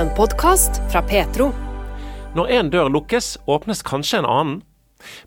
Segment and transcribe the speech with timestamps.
[0.00, 1.50] En podkast fra Petro.
[2.32, 4.54] Når en dør lukkes, åpnes kanskje en annen.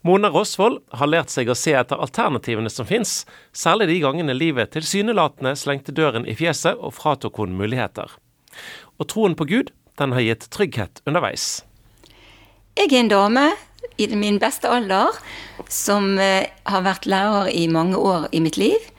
[0.02, 3.12] Mona Rosvold har lært seg å se etter alternativene som fins,
[3.54, 8.16] særlig de gangene livet tilsynelatende slengte døren i fjeset og fratok hun muligheter.
[8.98, 9.70] Og troen på Gud,
[10.02, 11.62] den har gitt trygghet underveis.
[12.74, 13.46] Jeg er en dame
[14.02, 15.14] i min beste alder
[15.70, 18.90] som eh, har vært lærer i mange år i mitt liv.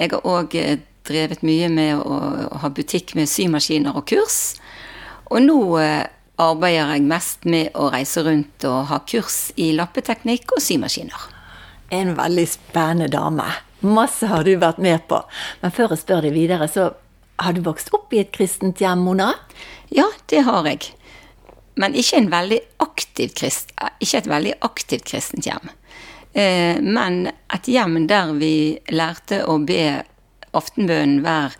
[0.00, 2.16] Jeg har òg eh, drevet mye med å
[2.64, 4.56] ha butikk med symaskiner og kurs.
[5.28, 6.04] Og nå eh,
[6.38, 11.26] arbeider jeg mest med å reise rundt og ha kurs i lappeteknikk og symaskiner.
[11.94, 13.46] En veldig spennende dame.
[13.80, 15.20] Masse har du vært med på.
[15.62, 16.90] Men før jeg spør deg videre, så
[17.38, 19.32] har du vokst opp i et kristent hjem, Mona?
[19.94, 20.92] Ja, det har jeg.
[21.78, 22.24] Men ikke,
[23.38, 23.70] krist,
[24.02, 25.70] ikke et veldig aktivt kristent hjem.
[26.34, 30.02] Eh, men et hjem der vi lærte å be
[30.56, 31.54] aftenbønnen hver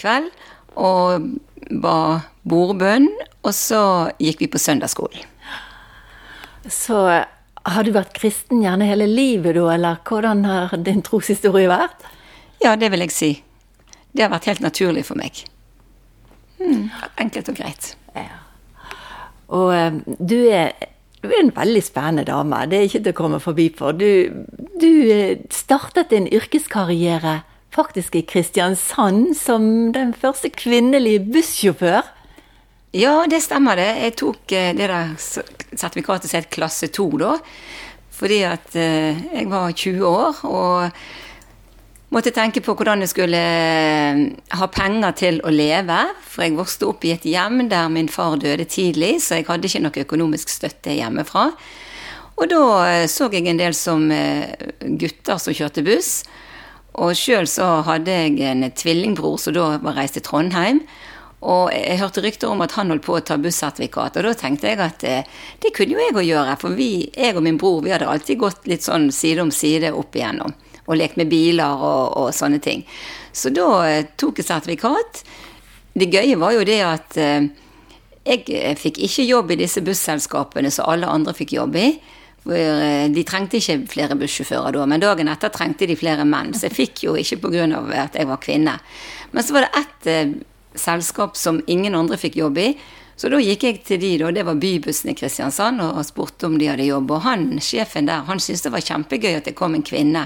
[0.00, 0.30] kveld,
[0.74, 1.30] og
[1.70, 1.96] ba
[2.50, 3.08] bordbønn,
[3.46, 3.82] og så
[4.20, 5.28] gikk vi på søndagsskolen.
[6.70, 6.98] Så
[7.70, 12.04] har du vært kristen gjerne hele livet, da, eller hvordan har din troshistorie vært?
[12.60, 13.30] Ja, det vil jeg si.
[14.12, 15.44] Det har vært helt naturlig for meg.
[16.60, 16.90] Mm,
[17.22, 17.92] enkelt og greit.
[18.16, 18.40] Ja.
[19.50, 20.74] Og um, du er,
[21.22, 22.64] du er en veldig spennende dame.
[22.70, 23.96] Det er ikke til å komme forbi for.
[23.96, 24.44] Du,
[24.80, 27.40] du eh, startet din yrkeskarriere
[27.74, 32.08] faktisk i Kristiansand som den første kvinnelige bussjåfør.
[32.90, 33.90] Ja, det stemmer det.
[34.02, 35.12] Jeg tok eh, det der
[35.78, 37.36] sertifikatet som het klasse 2 da.
[38.10, 41.02] Fordi at eh, jeg var 20 år og
[42.10, 44.24] måtte tenke på hvordan jeg skulle eh,
[44.58, 46.00] ha penger til å leve.
[46.26, 49.70] For jeg vokste opp i et hjem der min far døde tidlig, så jeg hadde
[49.70, 51.46] ikke noe økonomisk støtte hjemmefra.
[52.42, 54.08] Og da så jeg en del som
[54.98, 56.24] gutter som kjørte buss.
[56.98, 60.80] Og sjøl så hadde jeg en tvillingbror som da var reist til Trondheim.
[61.40, 64.68] Og jeg hørte rykter om at han holdt på å ta bussertifikat, og da tenkte
[64.68, 65.28] jeg at eh,
[65.62, 66.56] det kunne jo jeg òg gjøre.
[66.60, 69.94] For vi, jeg og min bror, vi hadde alltid gått litt sånn side om side
[69.96, 70.52] opp igjennom.
[70.84, 72.84] Og lekt med biler og, og sånne ting.
[73.32, 75.22] Så da eh, tok jeg sertifikat.
[75.96, 77.48] Det gøye var jo det at eh,
[78.28, 81.88] jeg fikk ikke jobb i disse busselskapene som alle andre fikk jobb i.
[82.40, 86.52] De trengte ikke flere bussjåfører da, men dagen etter trengte de flere menn.
[86.56, 87.66] Så jeg fikk jo ikke pga.
[88.04, 88.76] at jeg var kvinne.
[89.32, 92.72] Men så var det ett selskap som ingen andre fikk jobb i.
[93.20, 96.54] Så da gikk jeg til de, da, det var Bybussen i Kristiansand, og spurte om
[96.56, 97.10] de hadde jobb.
[97.12, 100.22] Og han, sjefen der han syntes det var kjempegøy at det kom en kvinne.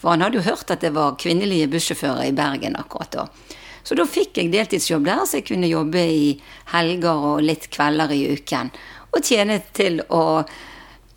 [0.00, 3.28] For han hadde jo hørt at det var kvinnelige bussjåfører i Bergen akkurat da.
[3.86, 6.26] Så da fikk jeg deltidsjobb der, så jeg kunne jobbe i
[6.72, 8.70] helger og litt kvelder i uken.
[9.12, 10.42] Og tjene til å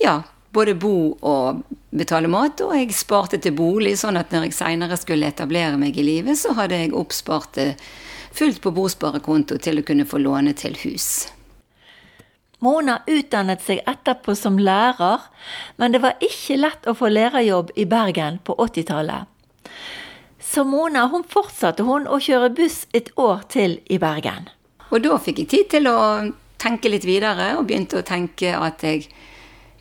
[0.01, 0.19] ja,
[0.53, 1.61] både bo og
[1.95, 5.97] betale mat, og jeg sparte til bolig, sånn at når jeg seinere skulle etablere meg
[5.97, 7.61] i livet, så hadde jeg oppspart
[8.35, 11.27] fullt på bosparekonto til å kunne få låne til hus.
[12.63, 15.23] Mona utdannet seg etterpå som lærer,
[15.77, 19.27] men det var ikke lett å få lærerjobb i Bergen på 80-tallet.
[20.39, 24.47] Så Mona hun fortsatte hun å kjøre buss et år til i Bergen.
[24.91, 25.97] Og da fikk jeg tid til å
[26.61, 29.09] tenke litt videre, og begynte å tenke at jeg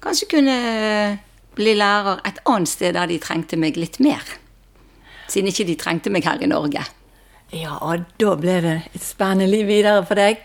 [0.05, 0.57] kanskje kunne
[1.55, 4.25] bli lærer et annet sted der de trengte meg litt mer.
[5.31, 6.83] Siden ikke de trengte meg her i Norge.
[7.55, 10.41] Ja, og da ble det et spennende liv videre for deg?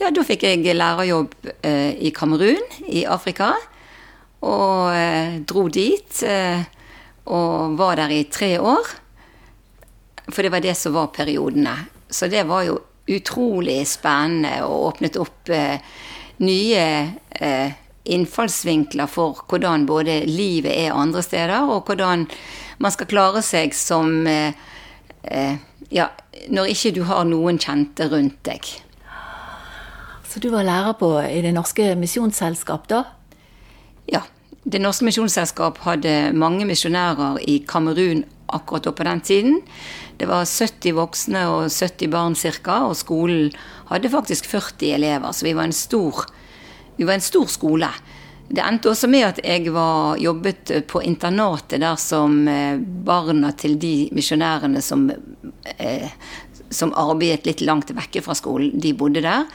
[0.00, 3.50] Ja, da fikk jeg lærerjobb eh, i Kamerun i Afrika.
[4.40, 6.62] Og eh, dro dit eh,
[7.28, 8.88] og var der i tre år.
[10.30, 11.74] For det var det som var periodene.
[12.08, 12.78] Så det var jo
[13.12, 15.84] utrolig spennende og åpnet opp eh,
[16.40, 16.86] nye
[17.28, 17.74] eh,
[18.08, 22.24] innfallsvinkler for hvordan både livet er andre steder, og hvordan
[22.82, 24.56] man skal klare seg som eh,
[25.28, 25.60] eh,
[25.92, 26.08] Ja,
[26.48, 28.64] når ikke du har noen kjente rundt deg.
[30.24, 33.02] Så du var lærer på i Det Norske Misjonsselskap, da?
[34.08, 34.22] Ja.
[34.64, 39.58] Det Norske Misjonsselskap hadde mange misjonærer i Kamerun akkurat på den tiden.
[40.16, 43.50] Det var 70 voksne og 70 barn ca., og skolen
[43.90, 46.24] hadde faktisk 40 elever, så vi var en stor
[46.96, 47.88] vi var en stor skole.
[48.52, 53.78] Det endte også med at jeg var, jobbet på internatet der som eh, barna til
[53.80, 55.06] de misjonærene som,
[55.78, 56.10] eh,
[56.68, 59.48] som arbeidet litt langt vekke fra skolen, de bodde der.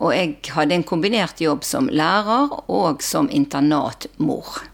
[0.00, 4.64] Og jeg hadde en kombinert jobb som lærer og som internatmor.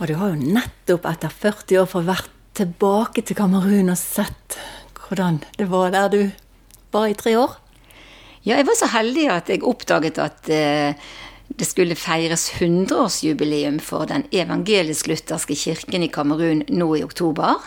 [0.00, 4.58] Og du har jo nettopp etter 40 år fått vært tilbake til Kamerun og sett
[5.06, 6.20] hvordan det var der du
[6.90, 7.54] var i tre år?
[8.46, 11.08] Ja, jeg var så heldig at jeg oppdaget at eh,
[11.48, 17.62] det skulle feires 100-årsjubileum for den evangelisk-lutherske kirken i Kamerun nå i oktober.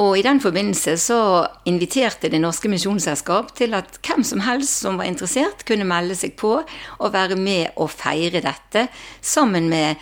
[0.00, 1.20] Og i den forbindelse så
[1.68, 6.36] inviterte Det Norske Misjonsselskap til at hvem som helst som var interessert, kunne melde seg
[6.40, 8.86] på og være med og feire dette
[9.20, 10.00] sammen med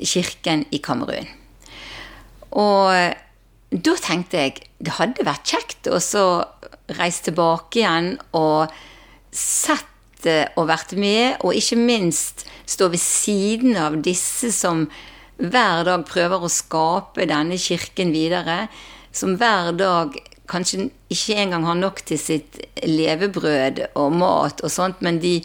[0.00, 1.28] kirken i Kamerun.
[2.50, 3.14] Og
[3.70, 6.00] da tenkte jeg det hadde vært kjekt å
[6.98, 8.72] reise tilbake igjen og
[9.30, 9.89] sett
[10.28, 14.88] og vært med, og ikke minst stå ved siden av disse som
[15.40, 18.66] hver dag prøver å skape denne kirken videre
[19.12, 20.18] som hver dag
[20.50, 25.38] kanskje ikke engang har nok til sitt levebrød og mat og sånt, men de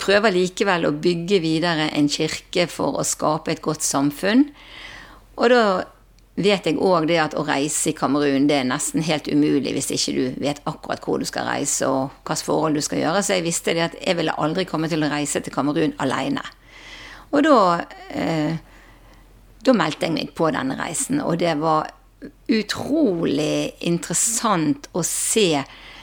[0.00, 4.46] prøver likevel å bygge videre en kirke for å skape et godt samfunn.
[5.38, 5.64] Og da
[6.44, 9.90] vet jeg òg det at å reise i Kamerun det er nesten helt umulig hvis
[9.96, 13.22] ikke du vet akkurat hvor du skal reise og hvilke forhold du skal gjøre.
[13.22, 16.44] Så jeg visste det at jeg ville aldri komme til å reise til Kamerun alene.
[17.30, 17.58] Og da,
[18.10, 18.56] eh,
[19.62, 21.90] da meldte jeg meg på denne reisen, og det var
[22.50, 25.62] utrolig interessant å se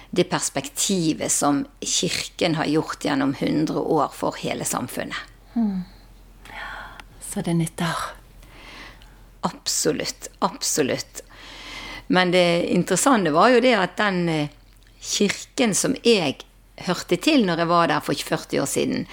[0.10, 5.20] det perspektivet som Kirken har gjort gjennom 100 år for hele samfunnet.
[5.54, 5.84] Mm.
[7.22, 8.08] Så det nytter?
[9.42, 10.30] Absolutt.
[10.40, 11.22] Absolutt.
[12.08, 14.54] Men det interessante var jo det at den eh,
[15.02, 16.38] kirken som jeg
[16.88, 19.08] hørte til når jeg var der for 40 år siden,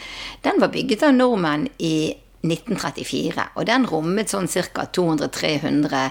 [0.44, 3.49] den var bygget av nordmenn i 1934.
[3.56, 4.85] Og den rommet sånn ca.
[4.85, 6.11] 200-300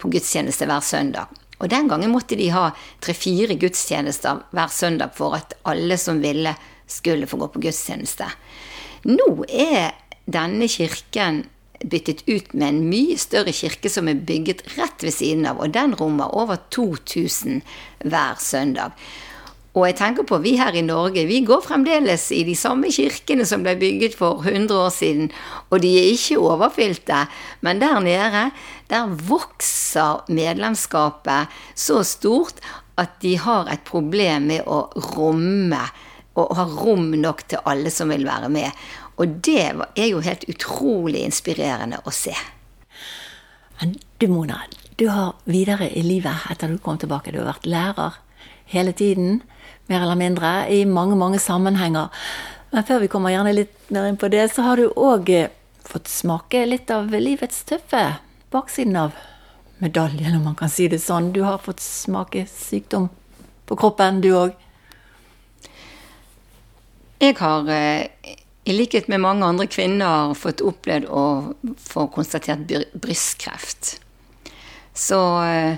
[0.00, 1.30] på gudstjeneste hver søndag.
[1.56, 2.68] Og den gangen måtte de ha
[3.00, 6.52] tre-fire gudstjenester hver søndag for at alle som ville,
[6.86, 8.28] skulle få gå på gudstjeneste.
[9.10, 9.94] Nå er
[10.26, 11.44] denne kirken
[11.84, 15.74] byttet ut med en mye større kirke som er bygget rett ved siden av, og
[15.76, 17.62] den rommer over 2000
[18.04, 18.96] hver søndag.
[19.76, 23.44] Og jeg tenker på vi her i Norge, vi går fremdeles i de samme kirkene
[23.44, 25.28] som ble bygget for 100 år siden,
[25.68, 27.18] og de er ikke overfylte.
[27.60, 28.46] Men der nede,
[28.88, 32.64] der vokser medlemskapet så stort
[32.96, 35.84] at de har et problem med å romme,
[36.36, 38.72] og ha rom nok til alle som vil være med.
[39.16, 39.62] Og det
[39.96, 42.34] er jo helt utrolig inspirerende å se.
[43.80, 44.62] Men du Mona,
[44.96, 47.32] du har videre i livet etter du kom tilbake.
[47.32, 48.20] Du har vært lærer
[48.72, 49.42] hele tiden
[49.86, 52.08] mer eller mindre, i mange, mange sammenhenger.
[52.72, 55.52] Men før vi kommer gjerne litt mer inn på det, så har du òg eh,
[55.86, 58.02] fått smake litt av livets tøffe
[58.50, 59.14] baksiden av
[59.78, 61.30] medaljen, om man kan si det sånn.
[61.32, 63.08] Du har fått smake sykdom
[63.66, 64.56] på kroppen, du òg.
[67.22, 68.36] Jeg har, eh,
[68.66, 71.24] i likhet med mange andre kvinner, fått opplevd å
[71.78, 72.64] få konstatert
[72.98, 74.00] brystkreft.
[74.90, 75.76] Så eh,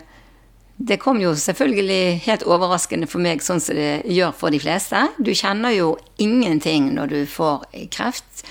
[0.78, 5.02] det kom jo selvfølgelig helt overraskende for meg, sånn som det gjør for de fleste.
[5.20, 8.46] Du kjenner jo ingenting når du får kreft.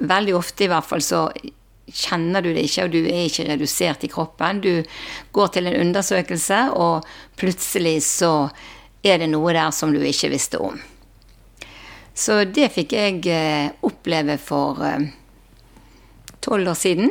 [0.00, 1.26] Veldig ofte i hvert fall så
[1.84, 4.64] kjenner du det ikke, og du er ikke redusert i kroppen.
[4.64, 4.80] Du
[5.36, 7.04] går til en undersøkelse, og
[7.36, 8.32] plutselig så
[9.04, 10.80] er det noe der som du ikke visste om.
[12.14, 15.08] Så det fikk jeg eh, oppleve for eh,
[16.44, 17.10] tolv år siden.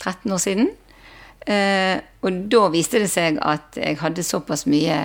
[0.00, 0.70] 13 år siden.
[1.46, 5.02] Eh, og da viste det seg at jeg hadde såpass mye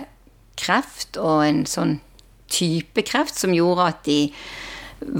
[0.59, 1.97] kreft, og en sånn
[2.51, 4.19] type kreft, som gjorde at de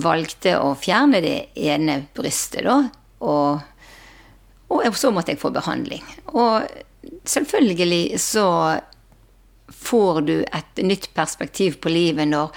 [0.06, 2.80] valgte å fjerne det ene brystet, da.
[3.25, 3.60] Og,
[4.72, 6.04] og så måtte jeg få behandling.
[6.31, 6.63] Og
[7.27, 8.48] selvfølgelig så
[9.67, 12.53] får du et nytt perspektiv på livet når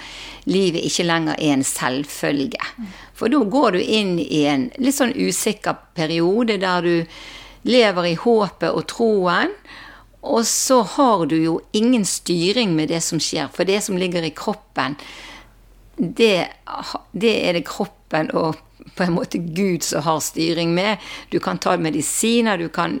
[0.49, 2.61] livet ikke lenger er en selvfølge.
[3.17, 6.95] For da går du inn i en litt sånn usikker periode der du
[7.69, 9.55] lever i håpet og troen.
[10.21, 14.25] Og så har du jo ingen styring med det som skjer, for det som ligger
[14.27, 14.97] i kroppen,
[15.99, 16.47] det,
[17.11, 18.59] det er det kroppen og
[18.95, 20.97] på en måte Gud som har styring med.
[21.31, 22.99] Du kan ta medisiner, du kan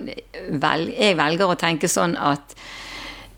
[0.49, 2.55] velge Jeg velger å tenke sånn at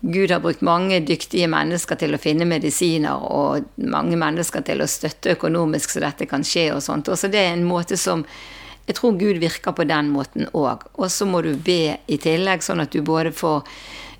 [0.02, 4.90] Gud har brukt mange dyktige mennesker til å finne medisiner, og mange mennesker til å
[4.90, 7.10] støtte økonomisk så dette kan skje og sånt.
[7.12, 8.24] Og så det er en måte som
[8.88, 10.88] jeg tror Gud virker på den måten òg.
[10.98, 13.62] Og så må du be i tillegg, sånn at du både får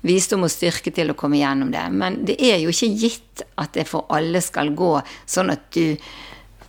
[0.07, 1.83] visdom og styrke til å komme gjennom det.
[1.91, 4.95] Men det er jo ikke gitt at det for alle skal gå
[5.27, 5.99] sånn at du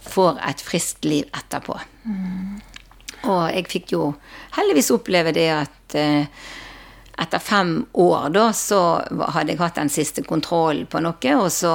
[0.04, 1.78] får et friskt liv etterpå.
[2.04, 2.58] Mm.
[3.30, 4.10] Og jeg fikk jo
[4.58, 6.50] heldigvis oppleve det at eh,
[7.18, 8.80] etter fem år da, så
[9.34, 11.74] hadde jeg hatt den siste kontrollen på noe, og så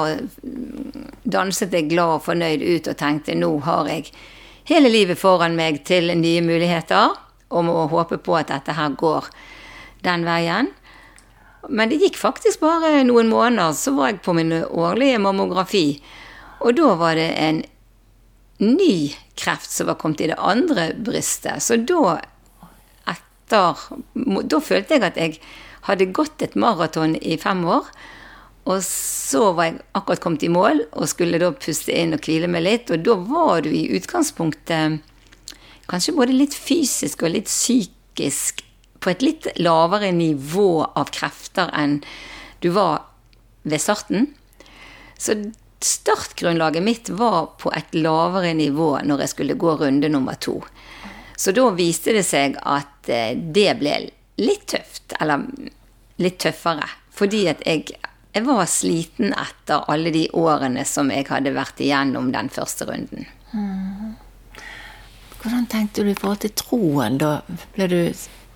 [1.24, 4.12] danset jeg glad og fornøyd ut og tenkte nå har jeg
[4.70, 7.16] hele livet foran meg til nye muligheter,
[7.50, 9.32] og må håpe på at dette her går
[10.06, 10.70] den veien.
[11.70, 15.88] Men det gikk faktisk bare noen måneder, så var jeg på min årlige mammografi.
[16.60, 17.64] Og da var det en
[18.60, 21.64] ny kreft som var kommet i det andre brystet.
[21.64, 22.20] Så da,
[23.50, 25.40] etter Da følte jeg at jeg
[25.88, 27.88] hadde gått et maraton i fem år.
[28.70, 32.50] Og så var jeg akkurat kommet i mål og skulle da puste inn og hvile
[32.52, 32.92] meg litt.
[32.94, 35.00] Og da var du i utgangspunktet
[35.90, 38.62] kanskje både litt fysisk og litt psykisk
[39.00, 42.02] på et litt lavere nivå av krefter enn
[42.62, 43.08] du var
[43.64, 44.28] ved starten.
[45.18, 45.38] Så
[45.80, 50.60] startgrunnlaget mitt var på et lavere nivå når jeg skulle gå runde nummer to.
[51.40, 53.94] Så da viste det seg at eh, det ble
[54.44, 55.46] litt tøft, eller
[56.20, 56.88] litt tøffere.
[57.16, 57.94] Fordi at jeg,
[58.36, 63.30] jeg var sliten etter alle de årene som jeg hadde vært igjennom den første runden.
[63.54, 64.18] Mm.
[65.40, 67.38] Hvordan tenkte du i forhold til troen, da?
[67.78, 68.00] Ble du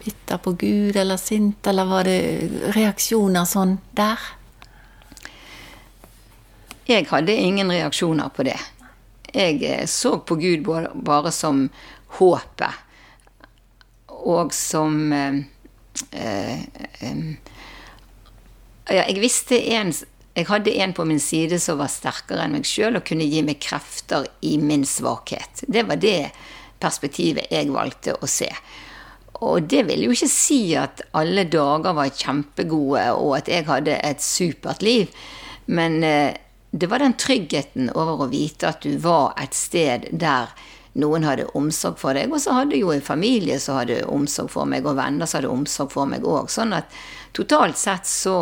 [0.04, 2.20] bitter på Gud eller sint, eller var det
[2.76, 4.20] reaksjoner sånn der?
[6.92, 8.60] Jeg hadde ingen reaksjoner på det.
[9.32, 11.70] Jeg eh, så på Gud bare som
[12.20, 12.82] håpet.
[14.24, 15.42] Og som eh,
[16.12, 16.62] eh,
[18.92, 19.32] Ja, jeg
[19.72, 19.94] en
[20.36, 23.44] Jeg hadde en på min side som var sterkere enn meg sjøl og kunne gi
[23.46, 25.62] meg krefter i min svakhet.
[25.68, 26.32] Det var det
[26.82, 28.50] perspektivet jeg valgte å se.
[29.46, 34.00] Og det vil jo ikke si at alle dager var kjempegode, og at jeg hadde
[34.00, 35.12] et supert liv.
[35.66, 36.34] Men eh,
[36.72, 40.54] det var den tryggheten over å vite at du var et sted der
[41.02, 42.32] noen hadde omsorg for deg.
[42.34, 45.54] Og så hadde jo en familie som hadde omsorg for meg, og venner som hadde
[45.54, 46.52] omsorg for meg òg.
[46.54, 46.92] Sånn at
[47.36, 48.36] totalt sett så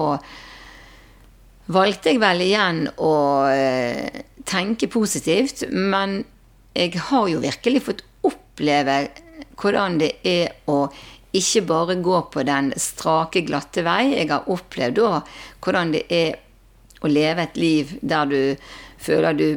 [1.72, 3.16] valgte jeg vel igjen å
[3.52, 5.66] eh, tenke positivt.
[5.72, 6.22] Men
[6.76, 9.02] jeg har jo virkelig fått oppleve
[9.62, 10.86] hvordan det er å
[11.32, 14.18] ikke bare gå på den strake, glatte vei.
[14.18, 15.22] Jeg har opplevd da
[15.64, 16.40] hvordan det er
[17.02, 18.42] å leve et liv der du
[19.02, 19.48] føler du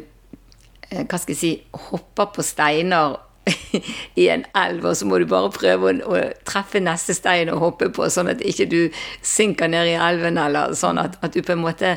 [0.89, 1.53] hva skal jeg si,
[1.89, 3.17] hopper på steiner
[4.21, 7.61] i en elv, og så må du bare prøve å, å, treffe neste stein og
[7.61, 8.79] hoppe på, sånn at ikke du
[9.25, 11.95] synker ned i elven, eller sånn at, at, du på en måte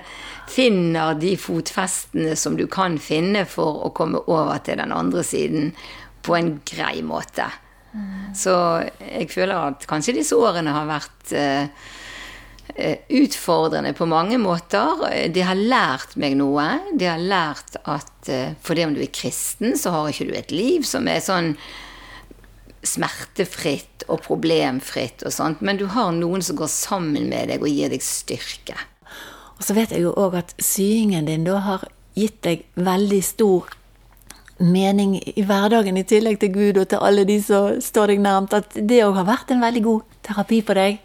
[0.51, 5.73] finner de fotfestene som du kan finne for å komme over til den andre siden
[6.25, 7.49] på en grei måte.
[7.93, 8.35] Mm.
[8.37, 8.55] Så
[9.01, 11.89] jeg føler at kanskje disse årene har vært uh,
[13.09, 15.03] utfordrende på mange måter.
[15.35, 16.67] De har lært meg noe.
[16.95, 20.55] De har lært at uh, fordi om du er kristen, så har ikke du et
[20.55, 21.55] liv som er sånn
[22.87, 27.73] smertefritt og problemfritt og sånt, men du har noen som går sammen med deg og
[27.73, 28.77] gir deg styrke.
[29.59, 33.75] Og så vet jeg jo òg at syingen din da har gitt deg veldig stor
[34.59, 38.55] mening i hverdagen, i tillegg til Gud og til alle de som står deg nærmt,
[38.55, 41.03] at det òg har vært en veldig god terapi for deg?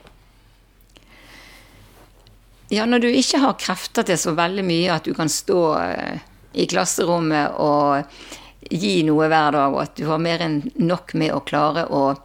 [2.74, 6.24] Ja, når du ikke har krefter til så veldig mye at du kan stå eh,
[6.58, 11.36] i klasserommet og gi noe hver dag, og at du har mer enn nok med
[11.36, 12.16] å klare å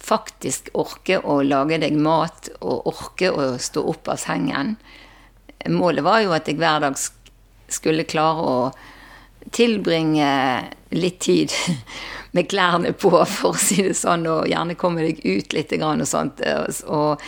[0.00, 4.78] faktisk orke å lage deg mat og orke å stå opp av sengen.
[5.68, 6.96] Målet var jo at jeg hver dag
[7.68, 8.58] skulle klare å
[9.52, 10.32] tilbringe
[10.96, 11.52] litt tid
[12.34, 16.06] med klærne på, for å si det sånn, og gjerne komme deg ut litt og
[16.08, 16.40] sånt.
[16.88, 17.20] Og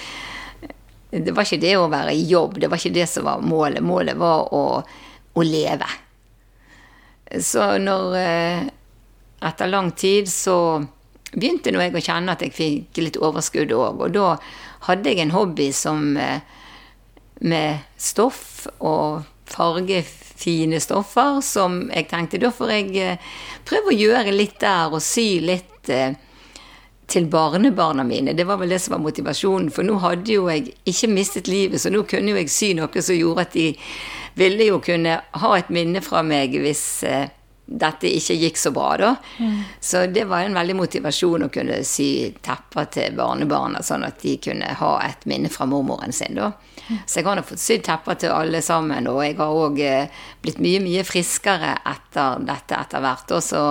[1.23, 3.85] det var ikke det å være i jobb, det var ikke det som var målet.
[3.85, 4.65] Målet var å,
[5.35, 5.91] å leve.
[7.41, 8.65] Så når eh,
[9.45, 10.57] Etter lang tid så
[11.35, 14.29] begynte nå jeg å kjenne at jeg fikk litt overskudd òg, og da
[14.87, 16.41] hadde jeg en hobby som eh,
[17.45, 23.35] med stoff og fargefine stoffer som jeg tenkte da får jeg eh,
[23.69, 25.93] prøve å gjøre litt der og sy litt
[27.07, 28.33] til barnebarna mine.
[28.33, 31.81] Det var vel det som var motivasjonen, for nå hadde jo jeg ikke mistet livet,
[31.83, 33.71] så nå kunne jo jeg sy noe som gjorde at de
[34.41, 37.29] ville jo kunne ha et minne fra meg hvis eh,
[37.65, 39.11] dette ikke gikk så bra, da.
[39.39, 39.61] Mm.
[39.81, 42.09] Så det var en veldig motivasjon å kunne sy
[42.45, 46.53] tepper til barnebarna, sånn at de kunne ha et minne fra mormoren sin, da.
[47.07, 50.21] Så jeg har nå fått sydd tepper til alle sammen, og jeg har òg eh,
[50.45, 53.35] blitt mye, mye friskere etter dette etter hvert.
[53.37, 53.63] Og så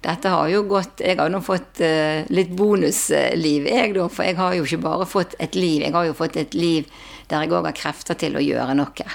[0.00, 4.06] dette har jo gått Jeg har nå fått uh, litt bonusliv, jeg, da.
[4.08, 6.88] For jeg har jo ikke bare fått et liv, jeg har jo fått et liv
[7.30, 9.10] der jeg òg har krefter til å gjøre noe.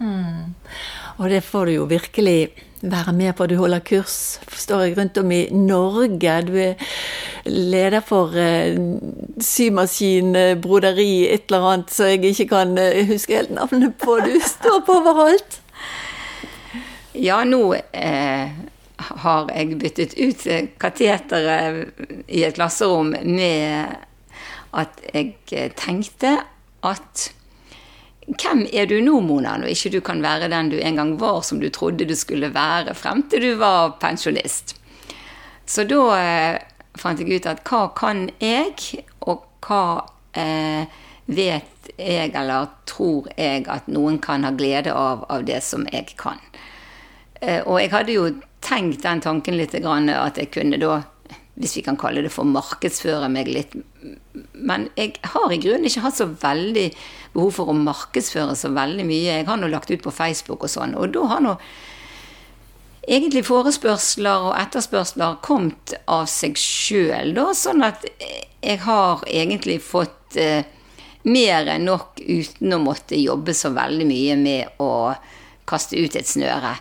[0.00, 0.54] Mm.
[1.20, 2.38] Og det får du jo virkelig
[2.82, 3.46] være med på.
[3.46, 6.34] Du holder kurs, forstår jeg, rundt om i Norge.
[6.46, 6.74] Du er
[7.44, 8.76] leder for eh,
[9.40, 14.18] symaskinbroderi, et eller annet så jeg ikke kan eh, huske helt navnet på.
[14.24, 15.60] Du står på overalt.
[17.10, 18.52] Ja, nå eh,
[18.96, 20.44] har jeg byttet ut
[20.78, 23.96] kateteret i et klasserom med
[24.78, 26.36] at jeg tenkte
[26.86, 27.24] at
[28.38, 31.40] hvem er du nå, Mona, når ikke du kan være den du en gang var,
[31.42, 34.76] som du trodde du skulle være, frem til du var pensjonist?
[35.66, 36.60] Så da eh,
[36.98, 39.84] fant jeg ut at hva kan jeg, og hva
[40.38, 40.86] eh,
[41.30, 46.14] vet jeg eller tror jeg at noen kan ha glede av av det som jeg
[46.18, 46.40] kan.
[47.40, 48.28] Eh, og jeg hadde jo
[48.60, 51.02] tenkt den tanken litt, at jeg kunne da,
[51.60, 53.76] hvis vi kan kalle det for markedsføre meg litt.
[54.56, 56.88] Men jeg har i grunnen ikke hatt så veldig
[57.34, 59.38] behov for å markedsføre så veldig mye.
[59.40, 61.56] Jeg har nå lagt ut på Facebook og sånn, og da har nå
[63.10, 67.50] egentlig forespørsler og etterspørsler kommet av seg sjøl, da.
[67.56, 70.64] Sånn at jeg har egentlig fått eh,
[71.28, 74.92] mer enn nok uten å måtte jobbe så veldig mye med å
[75.68, 76.76] kaste ut et snøre.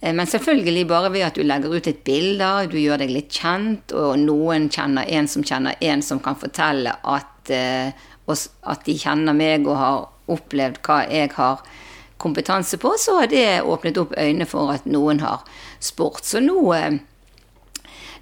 [0.00, 3.32] Eh, men selvfølgelig bare ved at du legger ut et bilde, du gjør deg litt
[3.32, 8.98] kjent, og noen kjenner en som kjenner en som kan fortelle at, eh, at de
[8.98, 11.62] kjenner meg og har opplevd hva jeg har
[12.18, 15.44] kompetanse på, så har det åpnet opp øynene for at noen har
[15.80, 16.24] spurt.
[16.24, 16.98] Så nå, eh,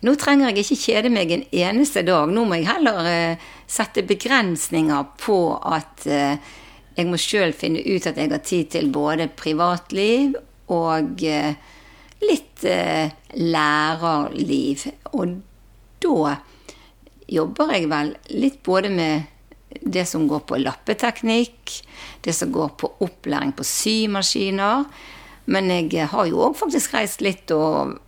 [0.02, 2.28] nå trenger jeg ikke kjede meg en eneste dag.
[2.28, 8.30] Nå må jeg heller sette begrensninger på at jeg må sjøl finne ut at jeg
[8.30, 10.34] har tid til både privatliv
[10.72, 11.20] og
[12.24, 12.64] litt
[13.34, 14.86] lærerliv.
[15.12, 15.36] Og
[16.04, 16.36] da
[17.28, 19.30] jobber jeg vel litt både med
[19.80, 21.72] det som går på lappeteknikk,
[22.24, 24.84] det som går på opplæring på symaskiner.
[25.44, 27.98] Men jeg har jo òg faktisk reist litt og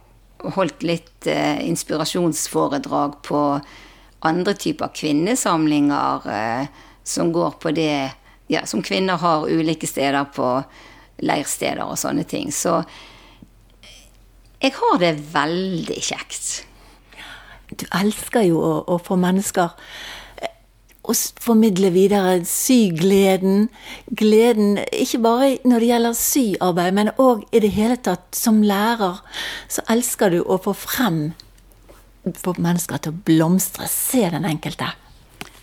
[0.57, 3.41] holdt litt eh, inspirasjonsforedrag på
[4.27, 6.69] andre typer kvinnesamlinger eh,
[7.07, 8.13] som går på det
[8.53, 10.49] ja, som kvinner har ulike steder på
[11.25, 12.53] leirsteder og sånne ting.
[12.53, 12.81] Så
[14.63, 16.67] jeg har det veldig kjekt.
[17.73, 19.75] Du elsker jo å, å få mennesker
[21.07, 23.69] å formidle videre sygleden.
[24.11, 29.21] Gleden ikke bare når det gjelder syarbeid, men òg i det hele tatt som lærer.
[29.71, 31.29] Så elsker du å få frem
[32.35, 33.87] få mennesker til å blomstre.
[33.91, 34.89] Se den enkelte.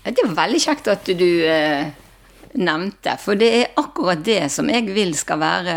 [0.03, 1.91] Det var veldig kjekt at du eh,
[2.60, 5.75] nevnte, for det er akkurat det som jeg vil skal være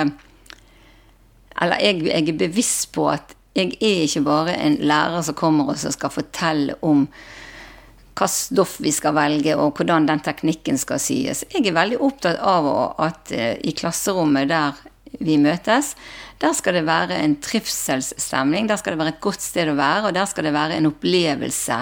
[1.62, 5.70] Eller jeg, jeg er bevisst på at jeg er ikke bare en lærer som kommer
[5.72, 7.06] og som skal fortelle om
[8.16, 11.42] hva stoff vi skal velge, og hvordan den teknikken skal sies.
[11.52, 12.68] Jeg er veldig opptatt av
[13.04, 14.78] at eh, i klasserommet der
[15.20, 15.94] vi møtes,
[16.40, 20.08] der skal det være en trivselsstemning, der skal det være et godt sted å være,
[20.08, 21.78] og der skal det være en opplevelse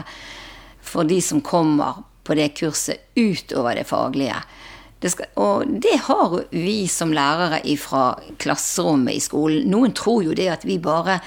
[0.84, 4.38] for de som kommer på det kurset utover det faglige.
[5.04, 9.66] Det skal, og det har vi som lærere fra klasserommet i skolen.
[9.68, 11.18] Noen tror jo det at vi bare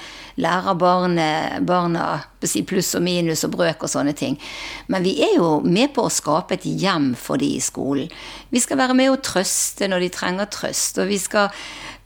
[0.42, 1.26] lærer barne,
[1.62, 2.08] barna
[2.66, 4.34] pluss og minus og brøk og sånne ting.
[4.90, 8.10] Men vi er jo med på å skape et hjem for de i skolen.
[8.50, 11.54] Vi skal være med å trøste når de trenger trøst, og vi skal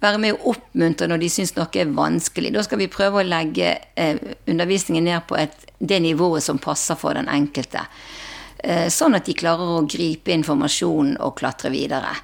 [0.04, 2.52] være med å oppmuntre når de syns noe er vanskelig.
[2.52, 7.00] Da skal vi prøve å legge eh, undervisningen ned på et, det nivået som passer
[7.00, 7.86] for den enkelte.
[8.62, 12.14] Eh, sånn at de klarer å gripe informasjonen og klatre videre.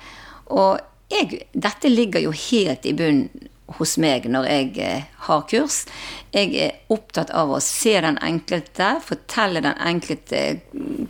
[0.54, 0.78] Og
[1.10, 3.48] jeg, dette ligger jo helt i bunnen
[3.78, 5.82] hos meg når jeg eh, har kurs.
[6.32, 11.08] Jeg er opptatt av å se den enkelte, fortelle den enkelte mm,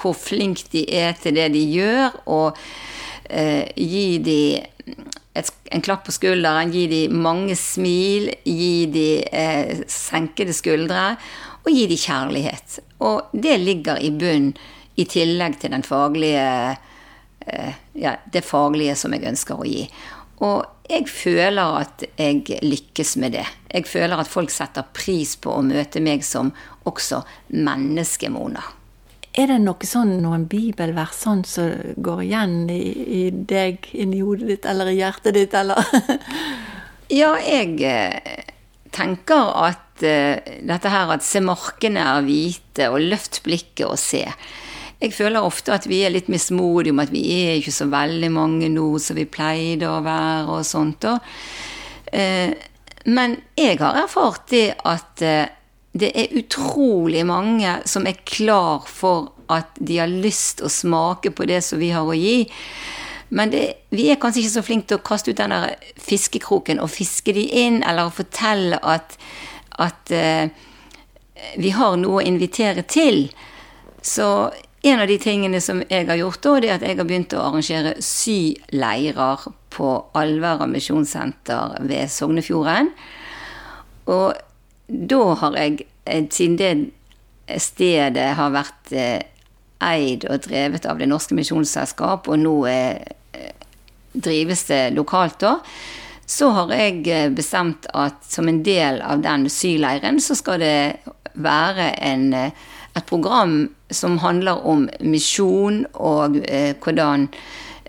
[0.00, 2.58] hvor flink de er til det de gjør, og
[3.28, 4.66] eh, gi dem
[5.70, 11.14] en klapp på skulderen, gi dem mange smil, gi dem eh, senkede skuldre,
[11.64, 12.78] og gi dem kjærlighet.
[13.06, 14.52] Og det ligger i bunn
[15.00, 16.46] i tillegg til den faglige
[17.46, 19.84] eh, ja, det faglige som jeg ønsker å gi.
[20.44, 23.46] Og jeg føler at jeg lykkes med det.
[23.70, 26.50] Jeg føler at folk setter pris på å møte meg som
[26.88, 27.22] også
[27.54, 28.64] menneske, Mona.
[29.38, 32.80] Er det noe sånn, noen bibelvers sånn som går igjen i,
[33.20, 35.78] i deg, inni hodet ditt eller i hjertet ditt, eller?
[37.20, 38.48] ja, jeg eh,
[38.90, 44.24] tenker at dette her at se markene er hvite, og løft blikket og se.
[45.00, 48.28] Jeg føler ofte at vi er litt mismodige om at vi er ikke så veldig
[48.34, 51.06] mange nå som vi pleide å være og sånt.
[52.12, 52.52] Eh,
[53.08, 55.48] men jeg har erfart det at eh,
[55.96, 61.48] det er utrolig mange som er klar for at de har lyst å smake på
[61.50, 62.44] det som vi har å gi.
[63.30, 66.82] Men det, vi er kanskje ikke så flinke til å kaste ut den der fiskekroken
[66.82, 69.16] og fiske de inn, eller fortelle at,
[69.78, 70.48] at uh,
[71.60, 73.28] vi har noe å invitere til.
[74.02, 74.50] Så
[74.82, 77.34] en av de tingene som jeg har gjort, da, det er at jeg har begynt
[77.36, 82.88] å arrangere syleirer på Alvera misjonssenter ved Sognefjorden.
[84.10, 84.40] Og
[84.88, 89.22] da har jeg, eh, siden det stedet har vært eh,
[89.80, 92.96] eid og drevet av Det Norske Misjonsselskap, og nå eh,
[94.12, 95.58] drives det lokalt, da,
[96.30, 100.76] så har jeg bestemt at som en del av den syleiren, så skal det
[101.34, 102.52] være en
[102.96, 107.28] et program som handler om misjon og eh, hvordan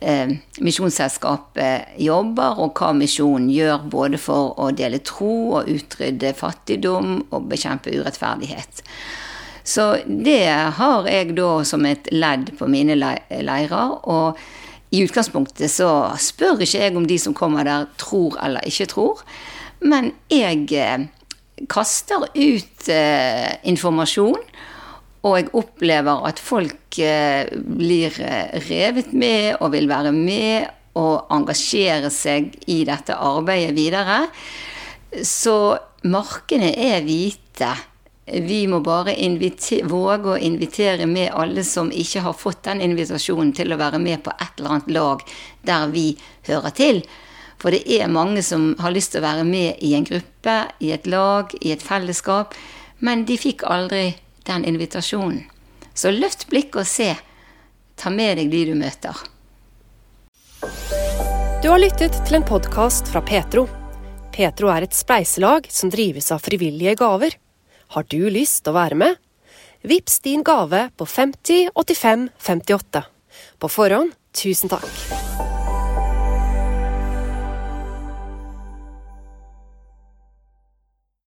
[0.02, 7.18] eh, Misjonsselskapet jobber, og hva misjonen gjør både for å dele tro og utrydde fattigdom
[7.30, 8.84] og bekjempe urettferdighet.
[9.64, 13.92] Så det har jeg da som et ledd på mine leirer.
[14.10, 14.40] Og
[14.92, 15.88] i utgangspunktet så
[16.20, 19.24] spør ikke jeg om de som kommer der, tror eller ikke tror.
[19.80, 21.08] Men jeg eh,
[21.72, 24.42] kaster ut eh, informasjon.
[25.22, 31.30] Og jeg opplever at folk eh, blir eh, revet med og vil være med og
[31.32, 34.26] engasjere seg i dette arbeidet videre.
[35.24, 35.78] Så
[36.10, 37.70] markene er hvite.
[38.32, 39.16] Vi må bare
[39.84, 44.24] våge å invitere med alle som ikke har fått den invitasjonen til å være med
[44.24, 45.26] på et eller annet lag
[45.68, 46.06] der vi
[46.48, 47.02] hører til.
[47.60, 50.94] For det er mange som har lyst til å være med i en gruppe, i
[50.96, 52.56] et lag, i et fellesskap.
[53.00, 54.16] Men de fikk aldri
[54.48, 55.44] den invitasjonen.
[55.94, 57.12] Så løft blikket og se.
[58.00, 59.18] Ta med deg de du møter.
[61.62, 63.68] Du har lyttet til en podkast fra Petro.
[64.32, 67.41] Petro er et spleiselag som drives av frivillige gaver.
[67.92, 69.18] Har du lyst til å være med?
[69.84, 73.04] Vips din gave på 50 85 58.
[73.60, 75.21] På forhånd, tusen takk.